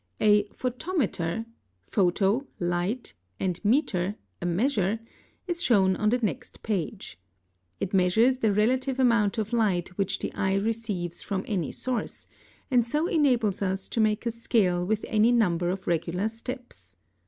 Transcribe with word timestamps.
A 0.19 0.45
PHOTOMETER 0.45 1.45
(photo, 1.83 2.47
light, 2.59 3.13
and 3.39 3.63
meter, 3.63 4.15
a 4.41 4.47
measure) 4.47 4.99
is 5.45 5.61
shown 5.61 5.95
on 5.95 6.09
the 6.09 6.17
next 6.17 6.63
page. 6.63 7.19
It 7.79 7.93
measures 7.93 8.39
the 8.39 8.51
relative 8.51 8.97
amount 8.99 9.37
of 9.37 9.53
light 9.53 9.89
which 9.99 10.17
the 10.17 10.33
eye 10.33 10.55
receives 10.55 11.21
from 11.21 11.43
any 11.47 11.71
source, 11.71 12.25
and 12.71 12.83
so 12.83 13.05
enables 13.05 13.61
us 13.61 13.87
to 13.89 14.01
make 14.01 14.25
a 14.25 14.31
scale 14.31 14.83
with 14.83 15.05
any 15.07 15.31
number 15.31 15.69
of 15.69 15.85
regular 15.85 16.29
steps. 16.29 16.95